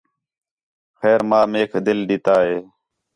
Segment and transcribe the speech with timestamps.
[0.99, 2.57] خیر ماں میک دِل ݙِتا ہِے